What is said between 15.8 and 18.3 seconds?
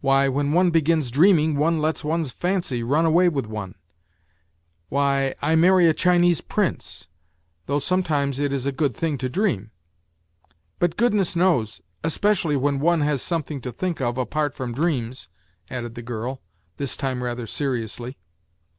the girl, this time rather seriously.